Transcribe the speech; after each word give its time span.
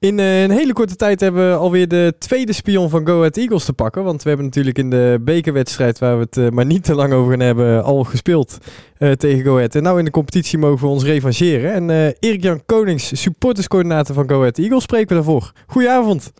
In 0.00 0.18
eh, 0.18 0.42
een 0.42 0.50
hele 0.50 0.72
korte 0.72 0.96
tijd 0.96 1.20
hebben 1.20 1.50
we 1.50 1.56
alweer 1.56 1.88
de 1.88 2.14
tweede 2.18 2.52
spion 2.52 2.90
van 2.90 3.06
Go 3.06 3.18
Ahead 3.18 3.36
Eagles 3.36 3.64
te 3.64 3.72
pakken. 3.72 4.04
Want 4.04 4.22
we 4.22 4.28
hebben 4.28 4.46
natuurlijk 4.46 4.78
in 4.78 4.90
de 4.90 5.18
bekerwedstrijd, 5.20 5.98
waar 5.98 6.18
we 6.18 6.24
het 6.24 6.36
eh, 6.36 6.48
maar 6.48 6.66
niet 6.66 6.84
te 6.84 6.94
lang 6.94 7.12
over 7.12 7.30
gaan 7.30 7.40
hebben, 7.40 7.84
al 7.84 8.04
gespeeld 8.04 8.58
eh, 8.98 9.10
tegen 9.10 9.44
Go 9.44 9.56
Ahead. 9.56 9.74
En 9.74 9.82
nou 9.82 9.98
in 9.98 10.04
de 10.04 10.10
competitie 10.10 10.58
mogen 10.58 10.86
we 10.86 10.92
ons 10.92 11.04
revancheren. 11.04 11.72
En 11.72 11.90
eh, 11.90 12.06
Erik-Jan 12.18 12.62
Konings, 12.66 13.20
supporterscoördinator 13.22 14.14
van 14.14 14.28
Go 14.28 14.38
Ahead 14.38 14.58
Eagles, 14.58 14.82
spreken 14.82 15.08
we 15.08 15.14
daarvoor. 15.14 15.52
Goedenavond. 15.66 16.32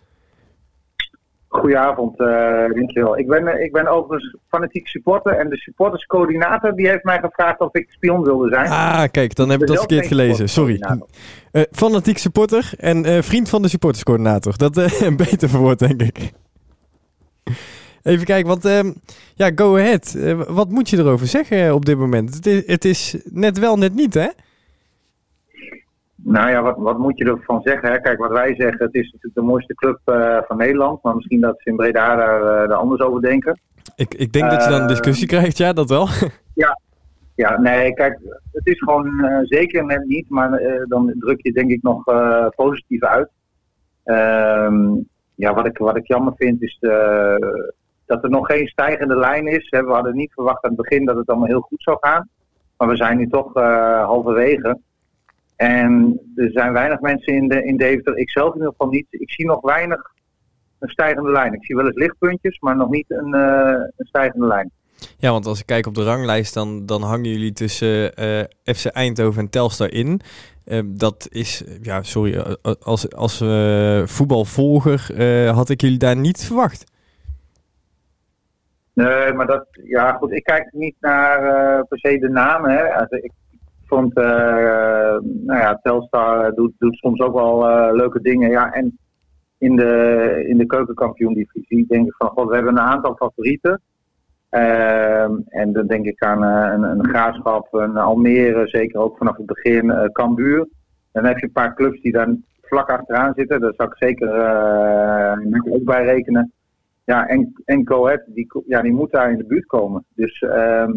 Goedenavond, 1.48 2.18
dankjewel. 2.74 3.18
Ik 3.18 3.26
ben, 3.26 3.46
eh, 3.46 3.64
ik 3.64 3.72
ben 3.72 3.86
overigens 3.86 4.36
fanatiek 4.48 4.86
supporter 4.86 5.32
en 5.32 5.48
de 5.48 5.56
supporterscoördinator 5.56 6.74
die 6.74 6.88
heeft 6.88 7.04
mij 7.04 7.18
gevraagd 7.18 7.60
of 7.60 7.74
ik 7.74 7.86
spion 7.90 8.22
wilde 8.22 8.48
zijn. 8.48 8.68
Ah, 8.68 9.04
kijk, 9.10 9.34
dan 9.34 9.50
heb 9.50 9.60
ik 9.60 9.66
dat 9.66 9.76
zelf 9.76 9.88
verkeerd 9.88 10.08
gelezen. 10.08 10.48
Sorry. 10.48 10.80
Eh, 11.50 11.62
fanatiek 11.70 12.18
supporter 12.18 12.70
en 12.76 13.24
vriend 13.24 13.48
van 13.48 13.62
de 13.62 13.68
supporterscoördinator. 13.68 14.56
Dat 14.56 14.76
een 15.02 15.16
beter 15.16 15.48
verwoord, 15.48 15.78
denk 15.78 16.02
ik. 16.02 16.32
Even 18.02 18.24
kijken, 18.24 18.48
want 18.48 18.64
ehm, 18.64 18.92
ja, 19.34 19.50
go 19.54 19.76
ahead. 19.76 20.18
Wat 20.48 20.70
moet 20.70 20.90
je 20.90 20.96
erover 20.96 21.26
zeggen 21.26 21.74
op 21.74 21.84
dit 21.84 21.98
moment? 21.98 22.34
Het 22.34 22.46
is, 22.46 22.66
het 22.66 22.84
is 22.84 23.16
net 23.24 23.58
wel, 23.58 23.76
net 23.76 23.94
niet, 23.94 24.14
hè? 24.14 24.28
Nou 26.22 26.50
ja, 26.50 26.62
wat, 26.62 26.76
wat 26.76 26.98
moet 26.98 27.18
je 27.18 27.24
ervan 27.24 27.60
zeggen? 27.62 27.90
Hè? 27.90 28.00
Kijk, 28.00 28.18
wat 28.18 28.30
wij 28.30 28.54
zeggen, 28.54 28.86
het 28.86 28.94
is 28.94 29.04
natuurlijk 29.04 29.34
de 29.34 29.42
mooiste 29.42 29.74
club 29.74 30.00
eh, 30.04 30.38
van 30.46 30.56
Nederland, 30.56 31.02
maar 31.02 31.14
misschien 31.14 31.40
dat 31.40 31.54
ze 31.58 31.70
in 31.70 31.76
Breda 31.76 32.16
daar, 32.16 32.40
eh, 32.40 32.68
daar 32.68 32.78
anders 32.78 33.00
over 33.00 33.20
denken. 33.20 33.60
Ik, 33.96 34.14
ik 34.14 34.32
denk 34.32 34.50
dat 34.50 34.62
je 34.64 34.68
dan 34.68 34.78
een 34.78 34.82
Eh, 34.82 34.88
discussie 34.88 35.26
krijgt, 35.26 35.56
ja, 35.56 35.72
dat 35.72 35.88
wel. 35.88 36.08
Ja, 37.34 37.60
nee, 37.60 37.94
kijk, 37.94 38.18
het 38.52 38.66
is 38.66 38.78
gewoon 38.78 39.10
zeker 39.42 39.84
net 39.84 40.04
niet, 40.04 40.28
maar 40.28 40.60
dan 40.88 41.14
druk 41.18 41.42
je 41.42 41.52
denk 41.52 41.70
ik 41.70 41.82
nog 41.82 42.04
positief 42.56 43.02
uit. 43.02 43.28
Ehm, 44.04 44.94
ja, 45.38 45.54
wat 45.54 45.66
ik, 45.66 45.78
wat 45.78 45.96
ik 45.96 46.06
jammer 46.06 46.32
vind 46.36 46.62
is 46.62 46.76
eh, 46.80 47.34
dat 48.06 48.24
er 48.24 48.30
nog 48.30 48.46
geen 48.46 48.66
stijgende 48.66 49.16
lijn 49.16 49.46
is. 49.46 49.66
Hè. 49.70 49.84
We 49.84 49.92
hadden 49.92 50.16
niet 50.16 50.32
verwacht 50.32 50.64
aan 50.64 50.70
het 50.70 50.80
begin 50.80 51.04
dat 51.04 51.16
het 51.16 51.28
allemaal 51.28 51.48
heel 51.48 51.60
goed 51.60 51.82
zou 51.82 51.96
gaan. 52.00 52.28
Maar 52.76 52.88
we 52.88 52.96
zijn 52.96 53.16
nu 53.16 53.28
toch 53.28 53.54
halverwege. 54.04 54.78
En 55.58 56.20
er 56.36 56.50
zijn 56.50 56.72
weinig 56.72 57.00
mensen 57.00 57.34
in, 57.34 57.48
de, 57.48 57.64
in 57.64 57.76
Deventer, 57.76 58.16
ik 58.16 58.30
zelf 58.30 58.48
in 58.48 58.54
ieder 58.54 58.70
geval 58.70 58.88
niet. 58.88 59.06
Ik 59.10 59.30
zie 59.30 59.46
nog 59.46 59.60
weinig 59.60 60.12
een 60.78 60.88
stijgende 60.88 61.30
lijn. 61.30 61.54
Ik 61.54 61.64
zie 61.64 61.76
wel 61.76 61.86
eens 61.86 61.96
lichtpuntjes, 61.96 62.58
maar 62.58 62.76
nog 62.76 62.90
niet 62.90 63.10
een, 63.10 63.34
eh, 63.34 63.82
een 63.96 64.06
stijgende 64.06 64.46
lijn. 64.46 64.70
Ja, 65.16 65.30
want 65.30 65.46
als 65.46 65.60
ik 65.60 65.66
kijk 65.66 65.86
op 65.86 65.94
de 65.94 66.04
ranglijst, 66.04 66.54
dan, 66.54 66.86
dan 66.86 67.02
hangen 67.02 67.30
jullie 67.30 67.52
tussen 67.52 68.14
eh, 68.14 68.74
FC 68.74 68.86
Eindhoven 68.86 69.42
en 69.42 69.50
Telstar 69.50 69.92
in. 69.92 70.20
Eh, 70.64 70.80
dat 70.84 71.26
is, 71.30 71.64
ja, 71.82 72.02
sorry, 72.02 72.56
als, 72.80 73.12
als 73.14 73.44
voetbalvolger 74.04 75.12
had 75.52 75.68
ik 75.68 75.80
jullie 75.80 75.98
daar 75.98 76.16
niet 76.16 76.44
verwacht. 76.44 76.84
Nee, 78.92 79.32
maar 79.32 79.46
dat, 79.46 79.66
ja 79.72 80.12
goed, 80.12 80.32
ik 80.32 80.44
kijk 80.44 80.68
niet 80.72 80.96
naar 81.00 81.40
per 81.86 81.98
se 81.98 82.18
de 82.18 82.28
namen. 82.28 82.70
Hè. 82.70 82.94
Also, 82.94 83.16
ik 83.16 83.32
vond, 83.88 84.16
eh, 84.16 85.18
nou 85.22 85.58
ja, 85.58 85.78
Telstar 85.82 86.54
doet, 86.54 86.72
doet 86.78 86.96
soms 86.96 87.20
ook 87.20 87.34
wel 87.34 87.68
eh, 87.68 87.94
leuke 87.94 88.20
dingen. 88.20 88.50
Ja, 88.50 88.72
en 88.72 88.98
in 89.58 89.76
de, 89.76 90.44
in 90.48 90.58
de 90.58 90.66
keukenkampioen-divisie 90.66 91.86
denk 91.86 92.06
ik 92.06 92.14
van, 92.14 92.28
god, 92.28 92.48
we 92.48 92.54
hebben 92.54 92.72
een 92.72 92.80
aantal 92.80 93.14
favorieten. 93.14 93.80
Ehm, 94.48 95.32
en 95.48 95.72
dan 95.72 95.86
denk 95.86 96.06
ik 96.06 96.22
aan 96.22 96.44
eh, 96.44 96.72
een, 96.72 96.82
een 96.82 97.08
Graafschap, 97.08 97.74
een 97.74 97.96
Almere, 97.96 98.68
zeker 98.68 99.00
ook 99.00 99.16
vanaf 99.16 99.36
het 99.36 99.46
begin, 99.46 99.90
eh 99.90 100.04
Cambuur. 100.04 100.68
Dan 101.12 101.24
heb 101.24 101.38
je 101.38 101.46
een 101.46 101.52
paar 101.52 101.74
clubs 101.74 102.00
die 102.00 102.12
daar 102.12 102.36
vlak 102.62 102.90
achteraan 102.90 103.32
zitten. 103.36 103.60
Daar 103.60 103.74
zou 103.76 103.88
ik 103.88 103.96
zeker 103.96 104.28
eh, 104.28 105.72
ook 105.72 105.84
bij 105.84 106.04
rekenen. 106.04 106.52
Ja, 107.04 107.26
en, 107.26 107.52
en 107.64 107.84
die, 108.26 108.46
ja, 108.66 108.82
die 108.82 108.92
moet 108.92 109.10
daar 109.10 109.30
in 109.30 109.38
de 109.38 109.46
buurt 109.46 109.66
komen. 109.66 110.04
Dus 110.14 110.40
ehm, 110.40 110.92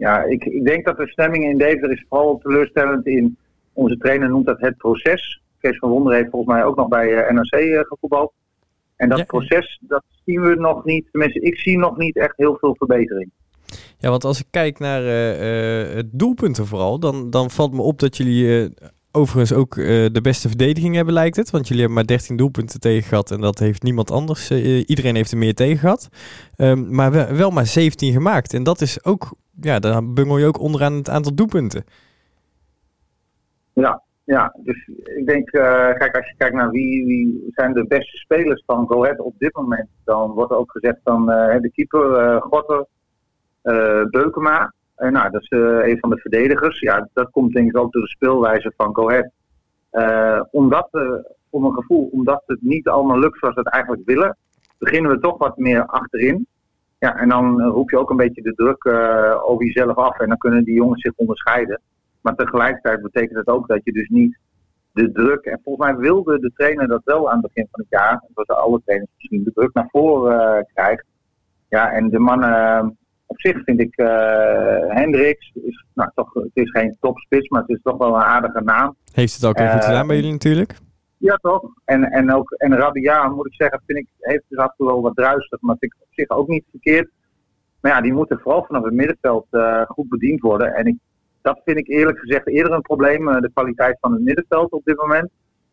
ja, 0.00 0.22
ik, 0.22 0.44
ik 0.44 0.64
denk 0.64 0.84
dat 0.84 0.96
de 0.96 1.08
stemming 1.08 1.44
in 1.44 1.58
Deventer 1.58 1.90
is 1.92 2.04
vooral 2.08 2.38
teleurstellend 2.38 3.06
in... 3.06 3.36
Onze 3.72 3.96
trainer 3.96 4.28
noemt 4.28 4.46
dat 4.46 4.60
het 4.60 4.76
proces. 4.76 5.42
Kees 5.58 5.78
van 5.78 5.90
Wonder 5.90 6.14
heeft 6.14 6.30
volgens 6.30 6.54
mij 6.54 6.64
ook 6.64 6.76
nog 6.76 6.88
bij 6.88 7.14
eh, 7.16 7.34
NRC 7.34 7.52
eh, 7.52 7.80
gevoetbald. 7.80 8.32
En 8.96 9.08
dat 9.08 9.18
Ja. 9.18 9.24
proces, 9.24 9.78
dat 9.80 10.02
zien 10.24 10.40
we 10.40 10.54
nog 10.54 10.84
niet. 10.84 11.06
Tenminste, 11.10 11.40
ik 11.40 11.56
zie 11.58 11.78
nog 11.78 11.96
niet 11.96 12.16
echt 12.16 12.32
heel 12.36 12.56
veel 12.60 12.74
verbetering. 12.78 13.30
Ja, 13.98 14.10
want 14.10 14.24
als 14.24 14.40
ik 14.40 14.46
kijk 14.50 14.78
naar 14.78 15.06
eh, 15.06 15.94
het 15.94 16.06
doelpunten 16.12 16.66
vooral, 16.66 16.98
dan, 16.98 17.30
dan 17.30 17.50
valt 17.50 17.72
me 17.72 17.82
op 17.82 17.98
dat 17.98 18.16
jullie 18.16 18.70
overigens 19.12 19.52
ook 19.52 19.74
de 20.12 20.20
beste 20.22 20.48
verdediging 20.48 20.94
hebben, 20.94 21.14
lijkt 21.14 21.36
het. 21.36 21.50
Want 21.50 21.68
jullie 21.68 21.82
hebben 21.82 21.98
maar 21.98 22.16
13 22.16 22.36
doelpunten 22.36 22.80
tegen 22.80 23.08
gehad 23.08 23.30
en 23.30 23.40
dat 23.40 23.58
heeft 23.58 23.82
niemand 23.82 24.10
anders. 24.10 24.50
iedereen 24.86 25.14
heeft 25.14 25.32
er 25.32 25.38
meer 25.38 25.54
tegen 25.54 25.78
gehad. 25.78 26.08
Ehm, 26.56 26.94
maar 26.94 27.12
wel, 27.12 27.32
wel 27.34 27.50
maar 27.50 27.66
17 27.66 28.12
gemaakt. 28.12 28.54
En 28.54 28.62
dat 28.62 28.80
is 28.80 29.04
ook, 29.04 29.34
ja, 29.60 29.78
dan 29.78 30.14
bungel 30.14 30.38
je 30.38 30.46
ook 30.46 30.60
onderaan 30.60 30.92
het 30.92 31.08
aantal 31.08 31.34
doelpunten. 31.34 31.84
Ja, 33.72 34.02
ja, 34.30 34.54
dus 34.56 34.90
ik 35.04 35.26
denk, 35.26 35.50
eh, 35.50 35.92
kijk, 35.92 36.16
als 36.16 36.28
je 36.28 36.34
kijkt 36.36 36.54
naar 36.54 36.70
wie, 36.70 37.06
wie 37.06 37.50
zijn 37.50 37.72
de 37.72 37.86
beste 37.86 38.16
spelers 38.16 38.62
van 38.66 38.86
Go 38.86 39.06
op 39.16 39.34
dit 39.38 39.54
moment, 39.54 39.88
dan 40.04 40.30
wordt 40.30 40.52
ook 40.52 40.70
gezegd 40.70 40.98
van 41.04 41.30
eh, 41.30 41.60
de 41.60 41.70
keeper, 41.70 42.40
Gorter, 42.42 42.86
eh, 43.62 44.02
Beukema. 44.10 44.72
En 44.96 45.12
nou, 45.12 45.30
dat 45.30 45.42
is 45.42 45.50
een 45.50 45.98
van 45.98 46.10
de 46.10 46.18
verdedigers. 46.18 46.80
Ja, 46.80 47.08
dat 47.12 47.30
komt 47.30 47.52
denk 47.52 47.68
ik 47.68 47.76
ook 47.76 47.92
door 47.92 48.02
de 48.02 48.08
speelwijze 48.08 48.72
van 48.76 48.94
Go 48.94 49.10
Ahead. 49.10 50.48
Omdat, 50.50 50.88
voor 51.50 51.60
mijn 51.60 51.74
gevoel, 51.74 52.08
omdat 52.12 52.42
het 52.46 52.62
niet 52.62 52.88
allemaal 52.88 53.18
lukt 53.18 53.38
zoals 53.38 53.54
we 53.54 53.60
het 53.60 53.72
eigenlijk 53.72 54.04
willen, 54.04 54.36
beginnen 54.78 55.10
we 55.10 55.18
toch 55.18 55.38
wat 55.38 55.56
meer 55.56 55.86
achterin. 55.86 56.46
Ja, 57.00 57.16
en 57.16 57.28
dan 57.28 57.60
eh, 57.60 57.66
roep 57.66 57.90
je 57.90 57.98
ook 57.98 58.10
een 58.10 58.16
beetje 58.16 58.42
de 58.42 58.54
druk 58.54 58.84
eh, 58.84 59.42
over 59.44 59.64
jezelf 59.66 59.96
af 59.96 60.18
en 60.18 60.28
dan 60.28 60.38
kunnen 60.38 60.64
die 60.64 60.74
jongens 60.74 61.02
zich 61.02 61.12
onderscheiden. 61.16 61.80
Maar 62.20 62.34
tegelijkertijd 62.34 63.02
betekent 63.02 63.38
het 63.38 63.46
ook 63.46 63.68
dat 63.68 63.80
je 63.84 63.92
dus 63.92 64.08
niet 64.08 64.38
de 64.92 65.12
druk, 65.12 65.44
en 65.44 65.60
volgens 65.64 65.86
mij 65.86 65.96
wilde 65.96 66.40
de 66.40 66.52
trainer 66.54 66.88
dat 66.88 67.00
wel 67.04 67.30
aan 67.30 67.38
het 67.38 67.46
begin 67.46 67.68
van 67.70 67.80
het 67.80 67.90
jaar, 67.90 68.24
dat 68.34 68.48
alle 68.48 68.80
trainers 68.84 69.10
misschien, 69.16 69.44
de 69.44 69.52
druk 69.52 69.74
naar 69.74 69.88
voren 69.90 70.56
eh, 70.56 70.64
krijgt. 70.74 71.04
Ja, 71.68 71.92
en 71.92 72.10
de 72.10 72.18
mannen, 72.18 72.96
op 73.26 73.40
zich 73.40 73.64
vind 73.64 73.80
ik, 73.80 73.96
eh 73.96 74.88
Hendricks, 74.88 75.52
is, 75.54 75.84
nou, 75.94 76.10
toch, 76.14 76.34
het 76.34 76.50
is 76.52 76.70
geen 76.70 76.96
topspits, 77.00 77.48
maar 77.48 77.60
het 77.60 77.70
is 77.70 77.80
toch 77.82 77.96
wel 77.96 78.14
een 78.14 78.22
aardige 78.22 78.60
naam. 78.60 78.96
Heeft 79.12 79.34
het 79.34 79.44
ook 79.44 79.58
goed 79.58 79.66
Eh, 79.66 79.84
gedaan 79.84 80.06
bij 80.06 80.16
jullie 80.16 80.32
natuurlijk. 80.32 80.74
Ja, 81.20 81.36
toch? 81.36 81.62
En, 81.84 82.04
en 82.04 82.34
ook 82.34 82.50
en 82.50 82.76
Rabia, 82.76 83.28
moet 83.28 83.46
ik 83.46 83.54
zeggen, 83.54 83.82
vind 83.86 83.98
ik, 83.98 84.06
heeft 84.18 84.44
dus 84.48 84.58
af 84.58 84.68
en 84.68 84.74
toe 84.76 84.86
wel 84.86 85.02
wat 85.02 85.16
druistig, 85.16 85.60
maar 85.60 85.76
vind 85.78 85.92
ik 85.92 86.00
op 86.00 86.08
zich 86.10 86.28
ook 86.28 86.48
niet 86.48 86.64
verkeerd. 86.70 87.10
Maar 87.80 87.92
ja, 87.92 88.00
die 88.00 88.12
moeten 88.12 88.38
vooral 88.38 88.64
vanaf 88.64 88.84
het 88.84 88.92
middenveld 88.92 89.46
eh, 89.50 89.82
goed 89.82 90.08
bediend 90.08 90.40
worden. 90.40 90.74
En 90.74 90.86
ik, 90.86 90.96
dat 91.42 91.60
vind 91.64 91.78
ik 91.78 91.88
eerlijk 91.88 92.18
gezegd 92.18 92.46
eerder 92.46 92.72
een 92.72 92.82
probleem, 92.82 93.28
eh, 93.28 93.40
de 93.40 93.50
kwaliteit 93.54 93.96
van 94.00 94.12
het 94.12 94.22
middenveld 94.22 94.70
op 94.72 94.84
dit 94.84 94.96
moment. 94.96 95.30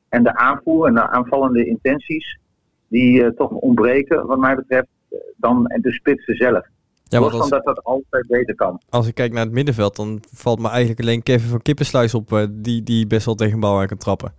En 0.10 0.24
de 0.24 0.36
aanvoer 0.36 0.88
en 0.88 0.94
de 0.94 1.10
aanvallende 1.10 1.66
intenties, 1.66 2.40
die 2.88 3.24
eh, 3.24 3.30
toch 3.30 3.52
ontbreken, 3.52 4.26
wat 4.26 4.38
mij 4.38 4.56
betreft, 4.56 4.88
dan 5.36 5.64
de 5.82 5.92
spitsen 5.92 6.36
zelf. 6.36 6.66
Ja, 7.04 7.20
want 7.20 7.34
als, 7.34 7.50
dat 7.50 7.66
dat 7.66 7.84
altijd 7.84 8.28
beter 8.28 8.56
kan. 8.56 8.82
als 8.90 9.08
ik 9.08 9.16
kijk 9.16 9.34
naar 9.34 9.44
het 9.44 9.54
middenveld, 9.54 9.96
dan 9.96 10.22
valt 10.32 10.60
me 10.60 10.70
eigenlijk 10.70 11.00
alleen 11.00 11.24
Kevin 11.24 11.50
van 11.50 11.62
Kippensluis 11.62 12.14
op, 12.14 12.48
die, 12.52 12.84
die 12.84 13.08
best 13.08 13.26
wel 13.26 13.36
tegen 13.36 13.54
een 13.54 13.60
bal 13.60 13.80
aan 13.80 13.88
kan 13.88 13.98
trappen. 13.98 14.34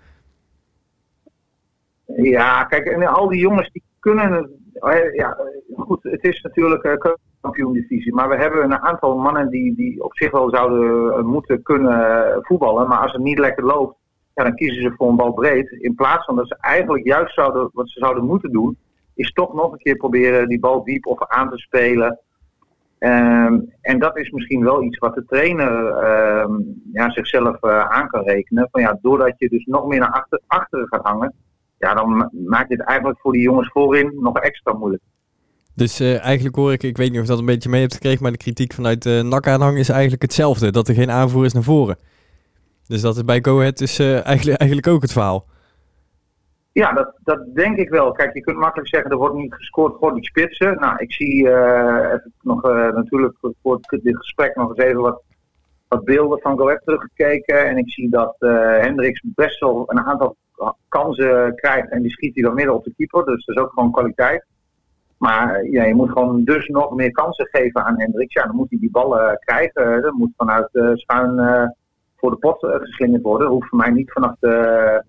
Ja, 2.22 2.64
kijk, 2.64 2.86
en 2.86 3.06
al 3.06 3.28
die 3.28 3.40
jongens 3.40 3.70
die 3.72 3.82
kunnen. 4.00 4.50
eh, 4.72 5.14
Ja, 5.14 5.36
eh, 5.36 5.78
goed, 5.78 6.02
het 6.02 6.24
is 6.24 6.42
natuurlijk 6.42 6.84
een 6.84 7.16
kampioen-divisie. 7.40 8.14
Maar 8.14 8.28
we 8.28 8.36
hebben 8.36 8.64
een 8.64 8.78
aantal 8.78 9.16
mannen 9.18 9.48
die, 9.50 9.74
die 9.74 10.04
op 10.04 10.16
zich 10.16 10.30
wel 10.30 10.50
zouden 10.50 11.12
eh, 11.12 11.22
moeten 11.22 11.62
kunnen 11.62 12.26
eh, 12.30 12.36
voetballen. 12.40 12.88
Maar 12.88 12.98
als 12.98 13.12
het 13.12 13.22
niet 13.22 13.38
lekker 13.38 13.64
loopt, 13.64 13.96
ja, 14.34 14.42
dan 14.44 14.54
kiezen 14.54 14.82
ze 14.82 14.92
voor 14.96 15.08
een 15.08 15.16
bal 15.16 15.32
breed. 15.32 15.70
In 15.70 15.94
plaats 15.94 16.24
van 16.24 16.36
dat 16.36 16.48
ze 16.48 16.56
eigenlijk 16.60 17.04
juist 17.04 17.34
zouden, 17.34 17.70
wat 17.72 17.88
ze 17.90 17.98
zouden 18.00 18.24
moeten 18.24 18.52
doen, 18.52 18.78
is 19.14 19.32
toch 19.32 19.54
nog 19.54 19.72
een 19.72 19.78
keer 19.78 19.96
proberen 19.96 20.48
die 20.48 20.60
bal 20.60 20.84
diep 20.84 21.06
of 21.06 21.26
aan 21.26 21.50
te 21.50 21.58
spelen. 21.58 22.18
Ehm, 22.98 23.58
en 23.80 23.98
dat 23.98 24.18
is 24.18 24.30
misschien 24.30 24.64
wel 24.64 24.82
iets 24.82 24.98
wat 24.98 25.14
de 25.14 25.24
trainer 25.24 25.86
ehm, 25.88 26.52
ja, 26.92 27.10
zichzelf 27.10 27.62
eh, 27.62 27.88
aan 27.88 28.08
kan 28.08 28.22
rekenen. 28.22 28.68
Van, 28.70 28.80
ja, 28.80 28.98
doordat 29.02 29.38
je 29.38 29.48
dus 29.48 29.64
nog 29.64 29.86
meer 29.86 29.98
naar 30.00 30.10
achter, 30.12 30.40
achteren 30.46 30.86
gaat 30.88 31.06
hangen, 31.06 31.32
ja, 31.78 31.94
dan 31.94 32.16
ma- 32.16 32.30
maakt 32.32 32.68
dit 32.68 32.80
eigenlijk 32.80 33.20
voor 33.20 33.32
die 33.32 33.42
jongens 33.42 33.68
voorin 33.72 34.12
nog 34.20 34.38
extra 34.38 34.72
moeilijk. 34.72 35.02
Dus 35.74 36.00
eh, 36.00 36.24
eigenlijk 36.24 36.56
hoor 36.56 36.72
ik, 36.72 36.82
ik 36.82 36.96
weet 36.96 37.08
niet 37.10 37.16
of 37.20 37.24
je 37.24 37.30
dat 37.30 37.38
een 37.38 37.46
beetje 37.46 37.68
mee 37.68 37.80
hebt 37.80 37.94
gekregen, 37.94 38.22
maar 38.22 38.32
de 38.32 38.36
kritiek 38.38 38.72
vanuit 38.72 39.02
de 39.02 39.22
NAC-aanhang 39.24 39.78
is 39.78 39.88
eigenlijk 39.88 40.22
hetzelfde. 40.22 40.70
Dat 40.72 40.88
er 40.88 40.94
geen 40.94 41.10
aanvoer 41.10 41.44
is 41.44 41.52
naar 41.52 41.62
voren. 41.62 41.96
Dus 42.86 43.00
dat 43.00 43.16
is 43.16 43.24
bij 43.24 43.38
Go 43.42 43.58
Ahead 43.58 43.76
dus, 43.78 43.98
eh, 43.98 44.26
eigenlijk, 44.26 44.58
eigenlijk 44.58 44.88
ook 44.88 45.02
het 45.02 45.12
verhaal. 45.12 45.46
Ja, 46.72 46.92
dat, 46.92 47.12
dat 47.24 47.54
denk 47.54 47.76
ik 47.76 47.88
wel. 47.88 48.12
Kijk, 48.12 48.34
je 48.34 48.40
kunt 48.40 48.56
makkelijk 48.58 48.88
zeggen, 48.88 49.10
er 49.10 49.16
wordt 49.16 49.34
niet 49.34 49.54
gescoord 49.54 49.96
voor 50.00 50.14
die 50.14 50.24
spitsen. 50.24 50.76
Nou, 50.80 50.94
ik 50.96 51.12
zie 51.12 51.50
eh, 51.50 52.14
nog 52.42 52.64
eh, 52.64 52.92
natuurlijk 52.94 53.36
voor 53.62 53.80
het- 53.86 54.00
dit 54.02 54.16
gesprek 54.16 54.56
nog 54.56 54.68
eens 54.68 54.78
even 54.84 55.00
wat, 55.00 55.22
wat 55.88 56.04
beelden 56.04 56.40
van 56.40 56.58
Go 56.58 56.64
Ahead 56.66 56.82
teruggekeken. 56.84 57.66
En 57.68 57.76
ik 57.76 57.90
zie 57.90 58.10
dat 58.10 58.36
eh 58.38 58.50
Hendricks 58.80 59.20
best 59.24 59.60
wel 59.60 59.84
een 59.86 60.00
aantal 60.00 60.36
kansen 60.88 61.54
krijgt 61.54 61.90
en 61.90 62.02
die 62.02 62.10
schiet 62.10 62.34
hij 62.34 62.42
dan 62.42 62.54
midden 62.54 62.74
op 62.74 62.84
de 62.84 62.94
keeper. 62.96 63.24
Dus 63.24 63.44
dat 63.44 63.56
is 63.56 63.62
ook 63.62 63.72
gewoon 63.72 63.92
kwaliteit. 63.92 64.44
Maar 65.18 65.64
ja, 65.64 65.84
je 65.84 65.94
moet 65.94 66.10
gewoon 66.10 66.44
dus 66.44 66.66
nog 66.66 66.94
meer 66.94 67.10
kansen 67.10 67.48
geven 67.50 67.84
aan 67.84 68.00
Hendricks. 68.00 68.34
Ja, 68.34 68.42
dan 68.42 68.56
moet 68.56 68.70
hij 68.70 68.78
die 68.78 68.90
ballen 68.90 69.38
krijgen. 69.38 70.02
Dat 70.02 70.12
moet 70.12 70.32
vanuit 70.36 70.68
uh, 70.72 70.90
schuin 70.94 71.38
uh, 71.38 71.64
voor 72.16 72.30
de 72.30 72.36
pot 72.36 72.62
uh, 72.62 72.74
geslingerd 72.74 73.22
worden. 73.22 73.46
Dat 73.46 73.56
hoeft 73.56 73.68
voor 73.68 73.78
mij 73.78 73.90
niet 73.90 74.12
vanaf 74.12 74.34
de, 74.40 75.04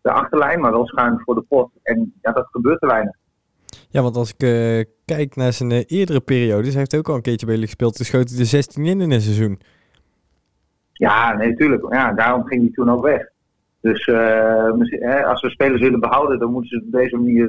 de 0.00 0.10
achterlijn, 0.10 0.60
maar 0.60 0.72
wel 0.72 0.86
schuin 0.86 1.20
voor 1.24 1.34
de 1.34 1.44
pot. 1.48 1.70
En 1.82 2.12
ja, 2.22 2.32
dat 2.32 2.46
gebeurt 2.50 2.80
te 2.80 2.86
weinig. 2.86 3.14
Ja, 3.88 4.02
want 4.02 4.16
als 4.16 4.34
ik 4.36 4.38
kijk 5.04 5.36
naar 5.36 5.52
zijn 5.52 5.70
eerdere 5.70 6.20
periodes, 6.20 6.68
hij 6.68 6.78
heeft 6.78 6.96
ook 6.96 7.08
al 7.08 7.14
een 7.14 7.22
keertje 7.22 7.46
bij 7.46 7.54
jullie 7.54 7.70
gespeeld. 7.70 7.96
Toen 7.96 8.06
schoot 8.06 8.30
hij 8.30 8.38
er 8.38 8.46
16 8.46 8.84
in 8.84 9.00
in 9.00 9.10
een 9.10 9.20
seizoen. 9.20 9.60
Ja, 10.92 11.36
nee, 11.36 11.48
natuurlijk. 11.48 11.92
Ja, 11.94 12.12
daarom 12.12 12.44
ging 12.44 12.60
hij 12.60 12.70
toen 12.72 12.90
ook 12.90 13.02
weg. 13.02 13.34
Dus 13.86 14.06
uh, 14.06 15.26
als 15.26 15.42
we 15.42 15.50
spelers 15.50 15.80
willen 15.80 16.00
behouden, 16.00 16.38
dan 16.38 16.52
moeten 16.52 16.70
ze 16.70 16.84
op 16.86 16.92
deze 16.92 17.16
manier 17.16 17.48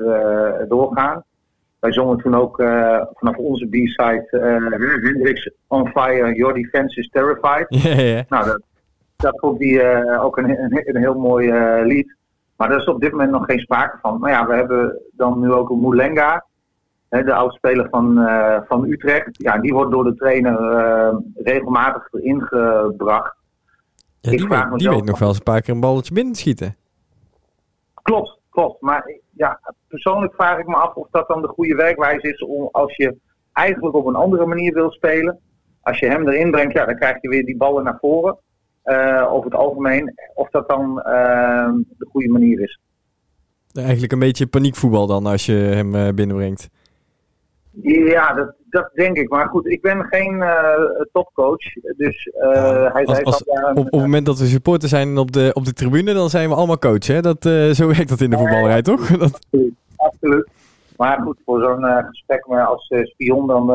doorgaan. 0.69 1.23
Wij 1.79 1.93
zongen 1.93 2.17
toen 2.17 2.35
ook 2.35 2.55
vanaf 3.13 3.35
onze 3.35 3.65
B-side 3.65 4.27
Hendrix 5.01 5.51
on 5.67 5.87
fire, 5.87 6.35
your 6.35 6.53
defense 6.53 6.99
is 6.99 7.09
terrified. 7.09 7.65
Yeah, 7.69 7.99
yeah. 7.99 8.23
Nou, 8.29 8.45
dat, 8.45 8.61
dat 9.15 9.39
vond 9.39 9.59
hij 9.59 10.19
ook 10.19 10.37
een, 10.37 10.49
een, 10.49 10.81
een, 10.85 11.01
heel 11.01 11.19
mooi 11.19 11.51
lied. 11.83 12.15
Maar 12.55 12.69
daar 12.69 12.77
is 12.77 12.85
op 12.85 13.01
dit 13.01 13.11
moment 13.11 13.31
nog 13.31 13.45
geen 13.45 13.59
sprake 13.59 13.97
van. 14.01 14.19
Maar 14.19 14.31
ja, 14.31 14.47
we 14.47 14.55
hebben 14.55 14.99
dan 15.11 15.39
nu 15.39 15.51
ook 15.51 15.69
een 15.69 15.79
Moulenga, 15.79 16.45
hè, 17.09 17.23
de 17.23 17.33
oudspeler 17.33 17.87
van, 17.89 18.27
van 18.67 18.85
Utrecht. 18.85 19.29
Ja, 19.31 19.57
die 19.57 19.73
wordt 19.73 19.91
door 19.91 20.03
de 20.03 20.15
trainer 20.15 20.55
regelmatig 21.35 22.13
ingebracht. 22.13 23.36
Ja, 24.21 24.31
die 24.31 24.47
weet, 24.47 24.79
die 24.79 24.89
weet 24.89 25.05
nog 25.05 25.19
wel 25.19 25.27
eens 25.27 25.37
een 25.37 25.43
paar 25.43 25.61
keer 25.61 25.73
een 25.73 25.79
balletje 25.79 26.13
binnen 26.13 26.35
schieten. 26.35 26.75
Klopt, 28.01 28.39
klopt. 28.49 28.81
Maar 28.81 29.19
ja, 29.31 29.59
persoonlijk 29.87 30.33
vraag 30.33 30.59
ik 30.59 30.67
me 30.67 30.75
af 30.75 30.95
of 30.95 31.07
dat 31.11 31.27
dan 31.27 31.41
de 31.41 31.47
goede 31.47 31.75
werkwijze 31.75 32.29
is 32.29 32.43
om 32.43 32.69
als 32.71 32.95
je 32.95 33.15
eigenlijk 33.53 33.95
op 33.95 34.05
een 34.05 34.15
andere 34.15 34.45
manier 34.45 34.73
wil 34.73 34.91
spelen. 34.91 35.39
Als 35.81 35.99
je 35.99 36.07
hem 36.07 36.27
erin 36.27 36.51
brengt, 36.51 36.73
ja, 36.73 36.85
dan 36.85 36.95
krijg 36.95 37.21
je 37.21 37.29
weer 37.29 37.45
die 37.45 37.57
ballen 37.57 37.83
naar 37.83 37.97
voren 37.99 38.37
uh, 38.87 39.33
over 39.33 39.51
het 39.51 39.59
algemeen, 39.59 40.13
of 40.33 40.49
dat 40.49 40.67
dan 40.69 40.97
uh, 40.97 41.69
de 41.97 42.07
goede 42.11 42.29
manier 42.29 42.61
is. 42.61 42.79
Eigenlijk 43.71 44.11
een 44.11 44.19
beetje 44.19 44.47
paniekvoetbal 44.47 45.07
dan 45.07 45.25
als 45.25 45.45
je 45.45 45.53
hem 45.53 45.95
uh, 45.95 46.09
binnenbrengt. 46.09 46.69
Ja, 47.81 48.33
dat, 48.33 48.53
dat 48.69 48.89
denk 48.93 49.17
ik. 49.17 49.29
Maar 49.29 49.47
goed, 49.47 49.67
ik 49.67 49.81
ben 49.81 50.05
geen 50.09 50.43
topcoach. 51.11 51.73
Dus 51.97 52.29
ja, 52.33 52.91
hij 52.93 53.05
als, 53.05 53.23
als, 53.23 53.43
op, 53.43 53.77
op, 53.77 53.83
het 53.83 53.91
moment 53.91 54.25
dat 54.25 54.39
we 54.39 54.45
supporter 54.45 54.89
zijn 54.89 55.17
op 55.17 55.31
de, 55.31 55.49
op 55.53 55.65
de 55.65 55.73
tribune, 55.73 56.13
dan 56.13 56.29
zijn 56.29 56.49
we 56.49 56.55
allemaal 56.55 56.79
coach. 56.79 57.07
Hè? 57.07 57.21
Dat, 57.21 57.43
zo 57.71 57.87
werkt 57.87 58.09
dat 58.09 58.21
in 58.21 58.29
de 58.29 58.37
voetballerij, 58.37 58.81
toch? 58.81 59.07
Dat... 59.17 59.39
Absoluut, 59.43 59.73
absoluut. 59.95 60.49
Maar 60.97 61.21
goed, 61.21 61.37
voor 61.45 61.61
zo'n 61.61 62.05
gesprek 62.09 62.45
als 62.45 62.93
spion 63.03 63.47
dan 63.47 63.69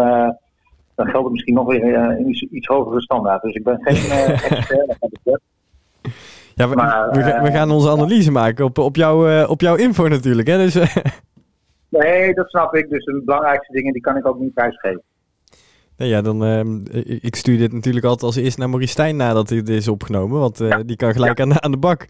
dan 0.94 1.06
geldt 1.06 1.24
het 1.24 1.32
misschien 1.32 1.54
nog 1.54 1.66
weer 1.66 1.94
een 1.94 2.28
iets, 2.28 2.42
iets 2.42 2.66
hogere 2.66 3.00
standaard. 3.00 3.42
Dus 3.42 3.54
ik 3.54 3.64
ben 3.64 3.78
geen 3.80 4.10
expert. 5.00 5.40
ja, 6.54 6.68
we, 6.68 6.74
maar, 6.74 7.10
we, 7.10 7.40
we, 7.42 7.50
gaan 7.50 7.70
onze 7.70 7.90
analyse 7.90 8.30
maken 8.30 8.64
op, 8.64 8.78
op, 8.78 8.96
jou, 8.96 9.44
op 9.46 9.60
jouw 9.60 9.74
info 9.74 10.08
natuurlijk. 10.08 10.48
Hè? 10.48 10.56
Dus, 10.56 10.74
nee, 11.92 12.34
dat 12.34 12.48
snap 12.48 12.74
ik. 12.74 12.88
Dus 12.88 13.04
de 13.04 13.22
belangrijkste 13.24 13.72
dingen 13.72 13.92
die 13.92 14.02
kan 14.02 14.16
ik 14.16 14.26
ook 14.26 14.38
niet 14.38 14.54
prijsgeven. 14.54 15.02
Nee, 15.96 16.08
ja, 16.08 16.22
dan, 16.22 16.44
uh, 16.44 17.18
ik 17.20 17.36
stuur 17.36 17.58
dit 17.58 17.72
natuurlijk 17.72 18.04
altijd 18.04 18.22
als 18.22 18.36
eerst 18.36 18.58
naar 18.58 18.68
Maurice 18.68 18.92
Stijn 18.92 19.16
nadat 19.16 19.48
dit 19.48 19.68
is 19.68 19.88
opgenomen. 19.88 20.40
Want 20.40 20.60
uh, 20.60 20.68
ja. 20.68 20.82
die 20.82 20.96
kan 20.96 21.12
gelijk 21.12 21.38
ja. 21.38 21.44
aan, 21.44 21.62
aan 21.62 21.70
de 21.70 21.76
bak. 21.76 22.06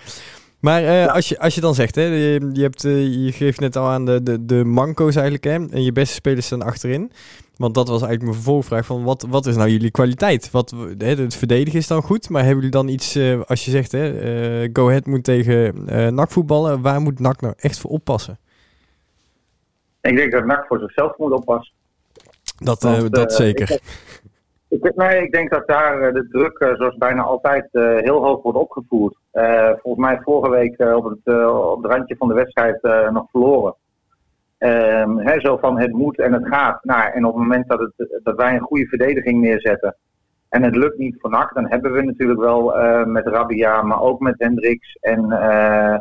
Maar 0.60 0.82
uh, 0.82 0.88
ja. 0.88 1.06
als, 1.06 1.28
je, 1.28 1.38
als 1.38 1.54
je 1.54 1.60
dan 1.60 1.74
zegt, 1.74 1.94
hè, 1.94 2.02
je, 2.02 2.50
je, 2.52 2.62
hebt, 2.62 2.82
je 2.82 3.32
geeft 3.32 3.60
net 3.60 3.76
al 3.76 3.86
aan 3.86 4.04
de, 4.04 4.22
de, 4.22 4.44
de 4.44 4.64
manco's 4.64 5.14
eigenlijk. 5.14 5.44
Hè, 5.44 5.68
en 5.70 5.82
je 5.82 5.92
beste 5.92 6.14
spelers 6.14 6.46
staan 6.46 6.62
achterin. 6.62 7.12
Want 7.56 7.74
dat 7.74 7.88
was 7.88 8.02
eigenlijk 8.02 8.22
mijn 8.22 8.42
vervolgvraag 8.42 8.86
van 8.86 9.02
wat, 9.02 9.26
wat 9.28 9.46
is 9.46 9.56
nou 9.56 9.68
jullie 9.68 9.90
kwaliteit? 9.90 10.50
Wat, 10.50 10.74
hè, 10.98 11.14
het 11.14 11.34
verdedigen 11.34 11.78
is 11.78 11.86
dan 11.86 12.02
goed, 12.02 12.28
maar 12.28 12.40
hebben 12.40 12.58
jullie 12.64 12.76
dan 12.76 12.88
iets, 12.88 13.16
uh, 13.16 13.40
als 13.46 13.64
je 13.64 13.70
zegt, 13.70 13.92
hè, 13.92 14.68
Go 14.72 14.88
Ahead 14.88 15.06
moet 15.06 15.24
tegen 15.24 15.74
NAC 16.14 16.30
voetballen, 16.30 16.80
waar 16.80 17.00
moet 17.00 17.18
NAC 17.18 17.40
nou 17.40 17.54
echt 17.56 17.78
voor 17.78 17.90
oppassen? 17.90 18.38
Ik 20.02 20.16
denk 20.16 20.32
dat 20.32 20.44
NAC 20.44 20.66
voor 20.66 20.78
zichzelf 20.78 21.18
moet 21.18 21.32
oppassen. 21.32 21.74
Dat, 22.58 22.82
Want, 22.82 23.14
dat 23.14 23.32
zeker. 23.32 23.70
Ik, 24.68 24.84
ik, 24.84 24.96
nee, 24.96 25.22
ik 25.22 25.32
denk 25.32 25.50
dat 25.50 25.66
daar 25.66 26.12
de 26.12 26.28
druk, 26.28 26.74
zoals 26.76 26.96
bijna 26.96 27.22
altijd, 27.22 27.68
heel 27.72 28.24
hoog 28.24 28.42
wordt 28.42 28.58
opgevoerd. 28.58 29.16
volgens 29.82 30.06
mij 30.06 30.20
vorige 30.22 30.50
week 30.50 30.80
op, 30.80 31.04
het, 31.04 31.50
op 31.50 31.82
het 31.82 31.92
randje 31.92 32.16
van 32.16 32.28
de 32.28 32.34
wedstrijd 32.34 32.82
nog 33.12 33.30
verloren. 33.30 33.74
Um, 34.58 35.18
he, 35.18 35.40
zo 35.40 35.56
van 35.56 35.78
het 35.78 35.92
moet 35.92 36.18
en 36.18 36.32
het 36.32 36.46
gaat. 36.46 36.84
Nou, 36.84 37.12
en 37.12 37.24
op 37.24 37.34
het 37.34 37.42
moment 37.42 37.68
dat, 37.68 37.78
het, 37.78 38.20
dat 38.22 38.36
wij 38.36 38.54
een 38.54 38.60
goede 38.60 38.86
verdediging 38.86 39.40
neerzetten 39.40 39.96
en 40.52 40.62
het 40.62 40.76
lukt 40.76 40.98
niet 40.98 41.16
voor 41.18 41.30
NAC, 41.30 41.54
dan 41.54 41.68
hebben 41.68 41.92
we 41.92 42.02
natuurlijk 42.02 42.40
wel 42.40 42.78
uh, 42.78 43.04
met 43.04 43.26
Rabia, 43.26 43.82
maar 43.82 44.00
ook 44.00 44.20
met 44.20 44.34
Hendricks. 44.38 44.96
En 45.00 45.24
uh, 45.30 45.96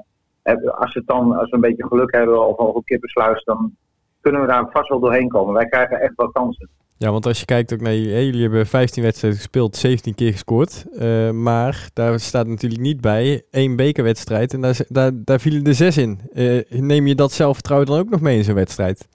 als, 0.76 0.94
het 0.94 1.08
dan, 1.08 1.38
als 1.38 1.50
we 1.50 1.56
een 1.56 1.62
beetje 1.62 1.88
geluk 1.88 2.12
hebben 2.12 2.48
of 2.48 2.58
over 2.58 2.84
Kippersluis, 2.84 3.44
dan 3.44 3.76
kunnen 4.22 4.42
we 4.42 4.48
daar 4.48 4.70
vast 4.72 4.90
wel 4.90 5.00
doorheen 5.00 5.28
komen. 5.28 5.54
Wij 5.54 5.66
krijgen 5.66 6.02
echt 6.02 6.14
wel 6.16 6.32
kansen. 6.32 6.70
Ja, 6.98 7.12
want 7.12 7.26
als 7.26 7.40
je 7.40 7.46
kijkt 7.46 7.74
ook 7.74 7.82
naar 7.82 7.94
jullie 7.94 8.42
hebben 8.42 8.66
15 8.66 9.04
wedstrijden 9.04 9.40
gespeeld, 9.40 9.76
17 9.76 10.16
keer 10.16 10.32
gescoord. 10.32 10.86
Uh, 10.94 11.32
maar 11.32 11.90
daar 11.94 12.20
staat 12.20 12.48
natuurlijk 12.48 12.82
niet 12.82 13.02
bij 13.02 13.44
één 13.52 13.76
bekerwedstrijd 13.76 14.54
en 14.54 14.62
daar, 14.62 14.80
daar, 14.88 15.12
daar 15.14 15.40
vielen 15.40 15.64
er 15.64 15.74
zes 15.74 15.98
in. 15.98 16.20
Uh, 16.34 16.62
neem 16.70 17.08
je 17.08 17.16
dat 17.16 17.32
zelfvertrouwen 17.32 17.90
dan 17.90 18.00
ook 18.00 18.10
nog 18.10 18.22
mee 18.22 18.38
in 18.38 18.44
zo'n 18.44 18.56
wedstrijd? 18.56 19.08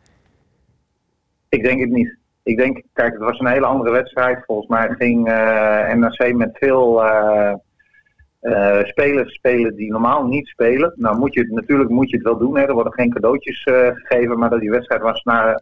Ik 1.48 1.64
denk 1.64 1.80
het 1.80 1.90
niet. 1.90 2.16
Ik 2.42 2.56
denk, 2.56 2.82
kijk, 2.92 3.12
het 3.12 3.22
was 3.22 3.38
een 3.38 3.46
hele 3.46 3.66
andere 3.66 3.90
wedstrijd. 3.90 4.44
Volgens 4.46 4.68
mij 4.68 4.88
ging 4.88 5.28
uh, 5.28 5.94
NAC 5.94 6.34
met 6.34 6.50
veel 6.58 7.02
spelers 8.82 9.34
spelen 9.34 9.76
die 9.76 9.90
normaal 9.90 10.26
niet 10.26 10.46
spelen. 10.46 10.92
Nou, 10.96 11.18
moet 11.18 11.34
je 11.34 11.46
natuurlijk 11.50 11.90
moet 11.90 12.10
je 12.10 12.16
het 12.16 12.24
wel 12.24 12.38
doen. 12.38 12.56
Hè. 12.56 12.62
Er 12.62 12.74
worden 12.74 12.92
geen 12.92 13.12
cadeautjes 13.12 13.62
gegeven, 13.62 14.38
maar 14.38 14.50
dat 14.50 14.60
die 14.60 14.70
wedstrijd 14.70 15.02
was 15.02 15.22
na 15.22 15.60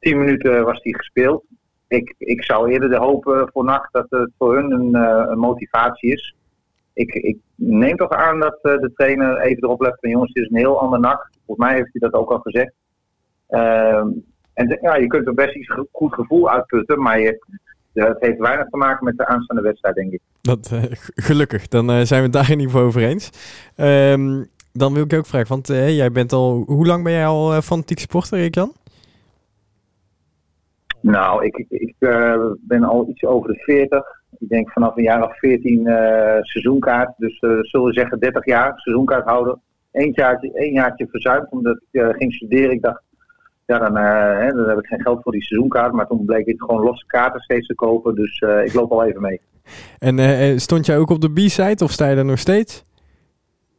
10 0.00 0.18
minuten 0.18 0.64
was 0.64 0.82
die 0.82 0.96
gespeeld. 0.96 1.44
Ik, 1.88 2.14
ik 2.18 2.44
zou 2.44 2.70
eerder 2.70 2.88
de 2.88 2.96
hopen 2.96 3.48
voor 3.52 3.64
nacht 3.64 3.92
dat 3.92 4.06
het 4.08 4.30
voor 4.38 4.54
hun 4.56 4.94
een, 4.94 5.38
motivatie 5.38 6.12
is. 6.12 6.34
Ik, 6.92 7.14
ik, 7.14 7.38
neem 7.54 7.96
toch 7.96 8.10
aan 8.10 8.40
dat 8.40 8.58
de 8.62 8.90
trainer 8.94 9.40
even 9.40 9.62
erop 9.62 9.80
let 9.80 9.96
van 10.00 10.10
jongens, 10.10 10.32
het 10.32 10.44
is 10.44 10.50
een 10.50 10.56
heel 10.56 10.80
ander 10.80 11.00
nacht. 11.00 11.38
Volgens 11.46 11.66
mij 11.66 11.76
heeft 11.76 11.92
hij 11.92 12.10
dat 12.10 12.20
ook 12.20 12.30
al 12.30 12.38
gezegd. 12.38 12.72
Uh, 13.50 14.04
en 14.54 14.78
ja, 14.80 14.96
je 14.96 15.06
kunt 15.06 15.26
er 15.26 15.34
best 15.34 15.54
iets 15.54 15.74
goed 15.92 16.14
gevoel 16.14 16.50
uitputten, 16.50 17.02
maar 17.02 17.20
je, 17.20 17.44
het 17.92 18.20
heeft 18.20 18.38
weinig 18.38 18.68
te 18.68 18.76
maken 18.76 19.04
met 19.04 19.16
de 19.16 19.26
aanstaande 19.26 19.62
wedstrijd, 19.62 19.94
denk 19.94 20.12
ik. 20.12 20.20
Dat, 20.44 20.70
uh, 20.72 20.82
gelukkig, 21.14 21.68
dan 21.68 21.90
uh, 21.90 22.00
zijn 22.00 22.20
we 22.20 22.26
het 22.26 22.32
daar 22.32 22.50
in 22.50 22.58
ieder 22.58 22.70
geval 22.70 22.86
over 22.86 23.02
eens. 23.02 23.30
Um, 23.76 24.46
dan 24.72 24.94
wil 24.94 25.04
ik 25.04 25.12
ook 25.12 25.26
vragen, 25.26 25.48
want 25.48 25.70
uh, 25.70 25.96
jij 25.96 26.12
bent 26.12 26.32
al, 26.32 26.64
hoe 26.66 26.86
lang 26.86 27.04
ben 27.04 27.12
jij 27.12 27.26
al 27.26 27.62
fanatiek 27.62 27.98
supporter, 27.98 28.38
Erik-Jan? 28.38 28.72
Nou, 31.00 31.44
ik, 31.44 31.64
ik 31.68 31.94
ben 32.60 32.82
al 32.82 33.08
iets 33.08 33.24
over 33.24 33.52
de 33.52 33.58
40. 33.58 34.02
Ik 34.38 34.48
denk 34.48 34.70
vanaf 34.70 34.96
een 34.96 35.02
jaar 35.02 35.22
of 35.22 35.38
14 35.38 35.80
uh, 35.80 35.94
seizoenkaart. 36.40 37.14
Dus 37.16 37.38
zullen 37.38 37.86
we 37.86 37.92
zeggen 37.92 38.18
30 38.18 38.44
jaar 38.44 38.72
seizoenkaart 38.76 39.24
houden. 39.24 39.60
Eén 39.92 40.12
jaartje, 40.14 40.72
jaartje 40.72 41.06
verzuimd 41.10 41.50
omdat 41.50 41.80
ik 41.90 42.14
ging 42.16 42.34
studeren. 42.34 42.70
Ik 42.70 42.82
dacht, 42.82 43.02
ja, 43.66 43.78
dan, 43.78 43.96
hè, 43.96 44.52
dan 44.52 44.68
heb 44.68 44.78
ik 44.78 44.86
geen 44.86 45.02
geld 45.02 45.22
voor 45.22 45.32
die 45.32 45.42
seizoenkaart. 45.42 45.92
Maar 45.92 46.06
toen 46.06 46.24
bleek 46.24 46.46
ik 46.46 46.60
gewoon 46.60 46.82
losse 46.84 47.06
kaarten 47.06 47.40
steeds 47.40 47.66
te 47.66 47.74
kopen. 47.74 48.14
Dus 48.14 48.40
ik 48.64 48.74
loop 48.74 48.92
al 48.92 49.04
even 49.04 49.20
mee. 49.20 49.40
En 49.98 50.60
stond 50.60 50.86
jij 50.86 50.98
ook 50.98 51.10
op 51.10 51.20
de 51.20 51.32
B-side 51.32 51.84
of 51.84 51.90
sta 51.90 52.08
je 52.08 52.16
er 52.16 52.24
nog 52.24 52.38
steeds? 52.38 52.84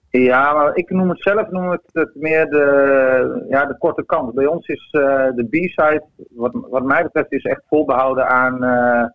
Ja, 0.10 0.54
maar 0.54 0.76
ik 0.76 0.90
noem 0.90 1.10
het 1.10 1.22
zelf 1.22 1.50
noem 1.50 1.74
ik 1.74 1.82
het 1.92 2.12
meer 2.14 2.50
de, 2.50 3.46
ja, 3.50 3.66
de 3.66 3.78
korte 3.78 4.06
kant. 4.06 4.34
Bij 4.34 4.46
ons 4.46 4.68
is 4.68 4.90
uh, 4.92 5.28
de 5.36 5.48
B-side, 5.50 6.04
wat, 6.30 6.52
wat 6.70 6.84
mij 6.84 7.04
betreft, 7.04 7.32
is 7.32 7.44
echt 7.44 7.62
volbehouden 7.70 8.28
aan 8.28 8.64
uh, 8.64 9.06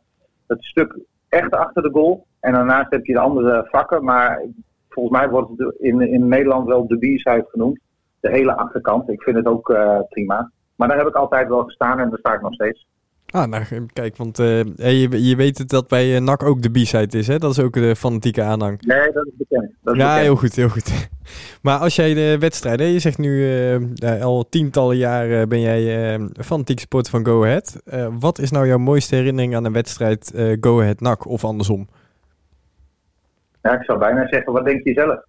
het 0.46 0.64
stuk 0.64 0.98
echt 1.28 1.50
achter 1.50 1.82
de 1.82 1.90
goal. 1.92 2.26
En 2.40 2.52
daarnaast 2.52 2.90
heb 2.90 3.04
je 3.04 3.12
de 3.12 3.18
andere 3.18 3.66
vakken, 3.70 4.04
maar 4.04 4.44
volgens 4.88 5.18
mij 5.18 5.28
wordt 5.28 5.48
het 5.56 5.74
in, 5.78 6.00
in 6.00 6.28
Nederland 6.28 6.66
wel 6.66 6.86
de 6.86 6.98
B-side 6.98 7.46
genoemd. 7.48 7.80
De 8.20 8.30
hele 8.30 8.56
achterkant. 8.56 9.08
Ik 9.08 9.22
vind 9.22 9.36
het 9.36 9.46
ook 9.46 9.68
uh, 9.68 9.98
prima. 10.08 10.50
Maar 10.80 10.88
daar 10.88 10.98
heb 10.98 11.06
ik 11.06 11.14
altijd 11.14 11.48
wel 11.48 11.64
gestaan 11.64 11.98
en 11.98 12.08
daar 12.08 12.18
sta 12.18 12.34
ik 12.34 12.40
nog 12.40 12.52
steeds. 12.52 12.86
Ah, 13.26 13.46
nou, 13.46 13.86
kijk, 13.92 14.16
want 14.16 14.38
uh, 14.38 14.62
je, 14.76 15.26
je 15.28 15.36
weet 15.36 15.58
het 15.58 15.68
dat 15.68 15.88
bij 15.88 16.14
uh, 16.14 16.20
NAC 16.20 16.42
ook 16.42 16.62
de 16.62 16.70
B-side 16.70 17.18
is, 17.18 17.26
hè? 17.26 17.38
Dat 17.38 17.50
is 17.50 17.60
ook 17.60 17.72
de 17.72 17.96
fanatieke 17.96 18.42
aanhang. 18.42 18.82
Nee, 18.86 19.12
dat 19.12 19.26
is 19.26 19.32
bekend. 19.36 19.70
Dat 19.82 19.94
is 19.94 20.00
ja, 20.00 20.06
bekend. 20.06 20.24
heel 20.24 20.36
goed, 20.36 20.54
heel 20.54 20.68
goed. 20.68 20.92
Maar 21.62 21.78
als 21.78 21.96
jij 21.96 22.14
de 22.14 22.36
wedstrijden, 22.38 22.86
je 22.86 22.98
zegt 22.98 23.18
nu 23.18 23.30
uh, 24.02 24.22
al 24.22 24.48
tientallen 24.48 24.96
jaren 24.96 25.48
ben 25.48 25.60
jij 25.60 26.18
fanatiek 26.32 26.80
supporter 26.80 27.10
van 27.10 27.26
Go 27.26 27.44
Ahead. 27.44 27.82
wat 28.20 28.38
is 28.38 28.50
nou 28.50 28.66
jouw 28.66 28.78
mooiste 28.78 29.14
herinnering 29.14 29.56
aan 29.56 29.64
een 29.64 29.72
wedstrijd 29.72 30.32
Go 30.60 30.80
Ahead 30.80 31.00
NAC 31.00 31.26
of 31.26 31.44
andersom? 31.44 31.88
Ja, 33.62 33.72
ik 33.72 33.84
zou 33.84 33.98
bijna 33.98 34.26
zeggen, 34.26 34.52
wat 34.52 34.64
denk 34.64 34.84
je 34.84 34.92
zelf? 34.92 35.20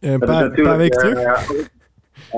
Een 0.00 0.18
paar, 0.18 0.50
paar 0.50 0.76
weken 0.76 0.98
terug? 0.98 1.18
eh, 1.18 1.64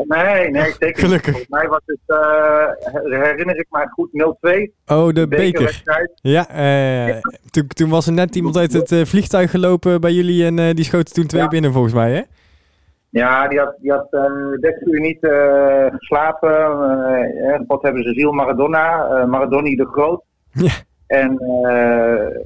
nee, 0.05 0.51
nee, 0.51 0.73
zeker. 0.79 1.03
Gelukkig. 1.05 1.31
Volgens 1.31 1.49
mij 1.51 1.69
was 1.69 1.81
het, 1.85 1.99
eh, 2.07 3.23
herinner 3.23 3.59
ik 3.59 3.67
mij 3.71 3.87
goed, 3.87 4.09
0-2. 4.13 4.73
Oh, 4.87 5.13
de 5.13 5.29
beker. 5.29 5.83
Ja, 6.15 6.49
eh, 6.49 7.17
toen, 7.51 7.67
toen 7.67 7.91
was 7.91 8.07
er 8.07 8.13
net 8.13 8.37
iemand 8.37 8.57
uit 8.57 8.73
het 8.73 8.93
eh, 8.93 9.05
vliegtuig 9.05 9.51
gelopen 9.51 10.01
bij 10.01 10.13
jullie 10.13 10.45
en 10.45 10.75
die 10.77 10.85
schoten 10.85 11.15
toen 11.15 11.27
twee 11.27 11.43
Ja. 11.43 11.49
binnen 11.49 11.73
volgens 11.73 11.95
mij, 11.95 12.13
hè? 12.13 12.23
Ja, 13.11 13.49
die 13.49 13.59
had, 13.59 13.75
die 13.81 13.93
had 13.93 14.11
30 14.61 14.87
uur 14.87 15.01
niet 15.01 15.19
geslapen. 15.99 16.51
Eh, 16.51 17.61
God 17.69 17.83
hebben 17.83 18.03
ze 18.03 18.13
ziel 18.13 18.33
Maradona, 18.33 19.27
Maradoni 19.27 19.77
de 19.77 19.87
Groot. 19.87 20.23
Ja. 20.53 20.73
En 21.07 21.37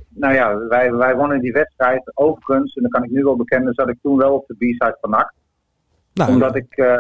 nou 0.09 0.35
ja, 0.35 0.59
wij, 0.69 0.93
wij 0.93 1.17
wonnen 1.17 1.41
die 1.41 1.53
wedstrijd. 1.53 2.11
Overigens, 2.15 2.75
en 2.75 2.83
dan 2.83 2.91
kan 2.91 3.05
ik 3.05 3.11
nu 3.11 3.23
wel 3.23 3.37
bekennen, 3.37 3.75
zat 3.75 3.89
ik 3.89 3.97
toen 4.03 4.17
wel 4.17 4.35
op 4.35 4.47
de 4.47 4.55
B-side 4.55 4.97
van. 5.01 5.11
Nou, 6.15 6.33
Omdat 6.33 6.57
ik 6.57 6.67
eh, 6.77 6.95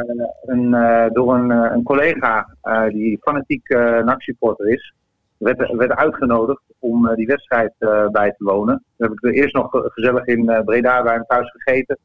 een, 0.47 0.75
eh, 0.75 1.05
door 1.13 1.35
een, 1.35 1.51
eh, 1.51 1.71
een 1.75 1.83
collega, 1.83 2.49
die 2.89 3.19
fanatiek 3.21 3.69
eh 3.69 4.03
NAC-supporter 4.05 4.69
is, 4.69 4.95
werd, 5.37 5.73
werd 5.77 5.91
uitgenodigd 5.93 6.63
om 6.79 7.15
die 7.15 7.27
wedstrijd 7.27 7.73
bij 8.13 8.35
te 8.39 8.45
wonen. 8.45 8.85
Toen 8.97 9.09
heb 9.09 9.13
ik 9.13 9.25
er 9.25 9.33
eerst 9.33 9.55
nog 9.55 9.71
ge- 9.71 9.91
gezellig 9.93 10.27
in 10.27 10.63
Breda 10.65 11.03
bij 11.03 11.13
hem 11.13 11.25
thuis 11.27 11.51
gegeten. 11.57 11.99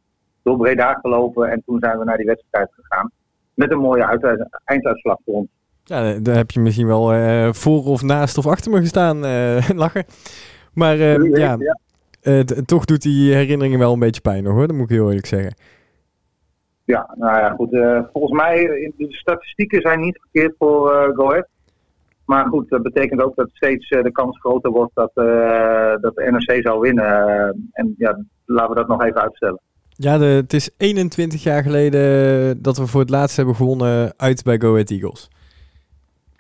Door 0.44 0.58
Breda 0.58 0.94
gelopen 0.94 1.50
en 1.52 1.62
toen 1.66 1.80
zijn 1.80 1.98
we 2.00 2.04
naar 2.06 2.18
die 2.18 2.26
wedstrijd 2.26 2.70
gegaan. 2.76 3.12
Met 3.54 3.72
een 3.72 3.78
mooie 3.80 4.06
uit- 4.06 4.48
einduitslag 4.66 5.18
voor 5.26 5.34
ons. 5.34 5.48
ja, 5.84 6.14
daar 6.20 6.36
heb 6.36 6.52
je 6.52 6.60
misschien 6.60 6.88
wel 6.88 7.14
voor 7.54 7.84
of 7.86 8.02
naast 8.02 8.38
of 8.38 8.48
achter 8.48 8.72
me 8.72 8.80
gestaan 8.80 9.26
eh, 9.26 9.70
lachen. 9.76 10.06
Maar 10.74 10.98
ja, 10.98 11.58
toch 12.66 12.86
doet 12.86 13.02
die 13.02 13.34
herinneringen 13.34 13.80
wel 13.80 13.94
een 13.94 14.00
beetje 14.00 14.22
pijn 14.22 14.44
nog 14.44 14.54
hoor, 14.54 14.68
dat 14.68 14.76
moet 14.76 14.90
ik 14.90 14.96
heel 14.96 15.08
eerlijk 15.08 15.26
zeggen. 15.26 15.54
Ja, 16.88 17.14
nou 17.16 17.38
ja, 17.38 17.50
goed. 17.50 17.74
eh, 17.74 18.00
volgens 18.14 18.42
mij, 18.42 18.70
eh, 18.70 18.92
de 18.98 19.08
statistieken 19.10 19.82
zijn 19.82 20.00
niet 20.00 20.20
verkeerd 20.20 20.56
voor 20.58 20.94
eh 20.94 21.16
Go 21.16 21.30
Ahead. 21.30 21.48
Maar 22.26 22.46
goed, 22.46 22.70
dat 22.70 22.82
betekent 22.82 23.22
ook 23.22 23.36
dat 23.36 23.50
steeds 23.54 23.90
de 23.90 24.12
kans 24.12 24.40
groter 24.40 24.72
wordt 24.72 24.96
dat, 24.96 25.12
dat 26.02 26.16
de 26.16 26.28
NRC 26.32 26.62
zou 26.62 26.80
winnen. 26.80 27.70
En 27.72 27.96
ja, 27.98 28.20
laten 28.46 28.70
we 28.70 28.76
dat 28.76 28.88
nog 28.88 29.04
even 29.04 29.22
uitstellen. 29.22 29.60
Ja, 29.90 30.18
de, 30.18 30.26
het 30.26 30.54
is 30.54 30.70
21 30.78 31.44
jaar 31.44 31.64
geleden 31.64 32.62
dat 32.62 32.78
we 32.78 32.88
voor 32.88 33.02
het 33.02 33.10
laatst 33.10 33.38
hebben 33.38 33.56
gewonnen 33.56 34.14
uit 34.18 34.44
bij 34.44 34.60
Go 34.60 34.72
Ahead 34.72 34.90
Eagles. 34.90 35.30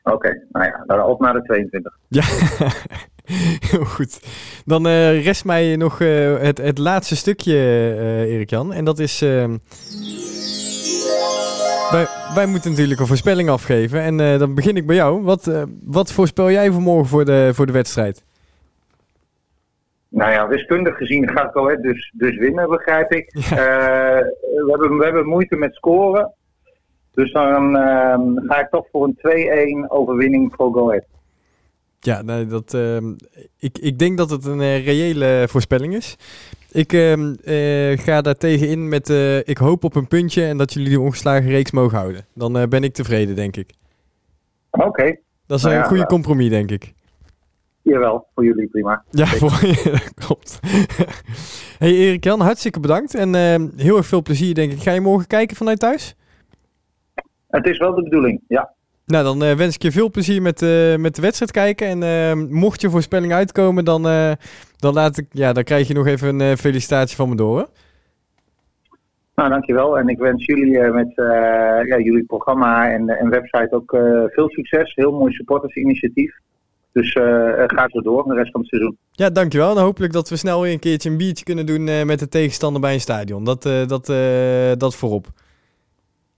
Oké, 0.03 0.43
nou 0.51 0.65
ja, 0.65 0.83
dan 0.85 1.03
op 1.03 1.19
naar 1.19 1.33
de 1.33 1.41
22. 1.41 1.97
Ja, 2.07 2.23
heel 3.71 3.85
goed. 3.85 4.19
Dan 4.65 4.87
eh, 4.87 5.23
rest 5.23 5.45
mij 5.45 5.75
nog 5.75 6.01
eh, 6.01 6.37
het, 6.37 6.57
het 6.57 6.77
laatste 6.77 7.15
stukje, 7.15 7.53
eh 7.53 8.33
Erik-Jan. 8.33 8.73
En 8.73 8.85
dat 8.85 8.99
is... 8.99 9.21
ehm, 9.21 9.57
wij, 11.91 12.07
wij 12.35 12.45
moeten 12.45 12.69
natuurlijk 12.69 12.99
een 12.99 13.07
voorspelling 13.07 13.49
afgeven. 13.49 14.01
En 14.01 14.17
dan 14.17 14.55
begin 14.55 14.77
ik 14.77 14.85
bij 14.85 14.95
jou. 14.95 15.23
Wat, 15.23 15.51
wat 15.83 16.11
voorspel 16.11 16.51
jij 16.51 16.71
voor 16.71 16.81
morgen 16.81 17.07
voor 17.07 17.25
de, 17.25 17.49
voor 17.53 17.65
de 17.65 17.71
wedstrijd? 17.71 18.23
Nou 20.09 20.31
ja, 20.31 20.47
wiskundig 20.47 20.97
gezien 20.97 21.29
gaat 21.29 21.51
Go 21.51 21.65
Ahead 21.65 21.81
dus, 21.81 22.13
dus 22.15 22.37
winnen, 22.37 22.69
begrijp 22.69 23.11
ik. 23.11 23.35
Ja. 23.49 23.55
We, 23.55 24.67
hebben, 24.67 24.97
we 24.97 25.03
hebben 25.03 25.25
moeite 25.25 25.55
met 25.55 25.75
scoren. 25.75 26.31
Dus 27.13 27.31
dan 27.31 27.77
ehm, 27.77 28.21
ga 28.35 28.59
ik 28.59 28.69
toch 28.69 28.85
voor 28.91 29.03
een 29.03 29.85
2-1 29.85 29.87
overwinning 29.87 30.53
voor 30.55 30.73
Go 30.73 30.87
Ahead. 30.89 31.05
Ja, 32.07 32.21
nee, 32.21 32.45
dat, 32.45 32.73
ehm, 32.73 33.13
ik, 33.59 33.77
ik 33.77 33.99
denk 33.99 34.17
dat 34.17 34.29
het 34.29 34.45
een 34.45 34.61
eh, 34.61 34.85
reële 34.85 35.45
voorspelling 35.49 35.95
is. 35.95 36.17
Ik 36.71 36.93
ehm, 36.93 37.35
eh, 37.43 37.97
ga 37.97 38.21
daar 38.21 38.37
tegenin 38.37 38.89
met... 38.89 39.09
eh, 39.09 39.37
ik 39.37 39.57
hoop 39.57 39.83
op 39.83 39.95
een 39.95 40.07
puntje 40.07 40.45
en 40.45 40.57
dat 40.57 40.73
jullie 40.73 40.89
die 40.89 40.99
ongeslagen 40.99 41.49
reeks 41.49 41.71
mogen 41.71 41.97
houden. 41.97 42.25
Dan 42.33 42.69
ben 42.69 42.83
ik 42.83 42.93
tevreden, 42.93 43.35
denk 43.35 43.55
ik. 43.55 43.73
Oké, 44.71 45.17
Dat 45.45 45.57
is 45.57 45.63
Nou 45.63 45.75
een 45.75 45.81
ja, 45.81 45.87
goede 45.87 46.01
ja. 46.01 46.07
compromis, 46.07 46.49
denk 46.49 46.71
ik. 46.71 46.93
jawel, 47.81 48.27
voor 48.35 48.43
jullie 48.43 48.67
prima. 48.67 49.03
Ja, 49.11 49.25
voor 49.41 49.67
je, 49.67 50.11
klopt. 50.15 50.59
hey 51.79 51.93
Erik-Jan, 51.93 52.39
hartstikke 52.39 52.79
bedankt. 52.79 53.15
En 53.15 53.35
ehm, 53.35 53.67
heel 53.75 53.97
erg 53.97 54.05
veel 54.05 54.21
plezier, 54.21 54.53
denk 54.53 54.71
ik. 54.71 54.81
Ga 54.81 54.91
je 54.91 55.01
morgen 55.01 55.27
kijken 55.27 55.55
vanuit 55.55 55.79
thuis? 55.79 56.15
Het 57.47 57.67
is 57.67 57.77
wel 57.77 57.95
de 57.95 58.03
bedoeling, 58.03 58.41
ja. 58.47 58.75
Nou, 59.07 59.23
dan 59.23 59.43
eh, 59.43 59.55
wens 59.55 59.75
ik 59.75 59.81
je 59.81 59.91
veel 59.91 60.11
plezier 60.11 60.41
met, 60.41 60.61
eh, 60.61 60.95
met 60.95 61.15
de 61.15 61.21
wedstrijd 61.21 61.51
kijken. 61.51 61.87
En 61.87 62.03
ehm, 62.03 62.53
mocht 62.53 62.81
je 62.81 62.89
voorspelling 62.89 63.33
uitkomen, 63.33 63.85
dan, 63.85 64.07
eh, 64.07 64.31
dan, 64.77 64.93
laat 64.93 65.17
ik, 65.17 65.25
ja, 65.31 65.53
dan 65.53 65.63
krijg 65.63 65.87
je 65.87 65.93
nog 65.93 66.07
even 66.07 66.27
een 66.27 66.41
eh, 66.51 66.57
felicitatie 66.57 67.15
van 67.15 67.29
me 67.29 67.35
door. 67.35 67.57
Hè? 67.59 67.65
Nou, 69.35 69.49
dankjewel. 69.49 69.97
En 69.97 70.07
ik 70.07 70.17
wens 70.17 70.45
jullie 70.45 70.79
eh, 70.79 70.93
met 70.93 71.17
eh, 71.17 71.25
ja, 71.87 71.99
jullie 71.99 72.25
programma 72.25 72.91
en, 72.91 73.09
en 73.09 73.29
website 73.29 73.67
ook 73.71 73.93
eh, 73.93 74.23
veel 74.25 74.49
succes. 74.49 74.95
Heel 74.95 75.11
mooi 75.11 75.33
supportersinitiatief. 75.33 76.39
Dus 76.91 77.13
eh, 77.13 77.63
eh, 77.63 77.63
ga 77.67 77.87
zo 77.89 78.01
door 78.01 78.23
de 78.23 78.33
rest 78.33 78.51
van 78.51 78.61
het 78.61 78.69
seizoen. 78.69 78.97
Ja, 79.11 79.29
dankjewel. 79.29 79.75
En 79.75 79.83
hopelijk 79.83 80.13
dat 80.13 80.29
we 80.29 80.35
snel 80.35 80.61
weer 80.61 80.71
een 80.71 80.79
keertje 80.79 81.09
een 81.09 81.17
biertje 81.17 81.43
kunnen 81.45 81.65
doen 81.65 81.87
eh, 81.87 82.03
met 82.03 82.19
de 82.19 82.29
tegenstander 82.29 82.81
bij 82.81 82.93
een 82.93 82.99
stadion. 82.99 83.43
Dat, 83.43 83.65
eh, 83.65 83.87
dat, 83.87 84.09
eh, 84.09 84.71
dat 84.77 84.95
voorop. 84.95 85.27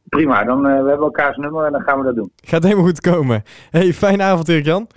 Prima, 0.09 0.43
dan 0.43 0.65
eh, 0.67 0.81
we 0.81 0.87
hebben 0.87 1.05
elkaars 1.05 1.37
nummer 1.37 1.65
en 1.65 1.71
dan 1.71 1.81
gaan 1.81 1.97
we 1.99 2.05
dat 2.05 2.15
doen. 2.15 2.31
Gaat 2.35 2.63
helemaal 2.63 2.85
goed 2.85 3.01
komen. 3.01 3.43
Hey, 3.69 3.93
fijne 3.93 4.23
avond 4.23 4.49
Erik-Jan. 4.49 4.87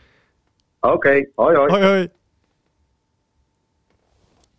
Oké, 0.80 1.28
hoi 1.34 1.56
hoi. 1.56 1.70
Hoi 1.70 1.84
hoi. 1.84 2.08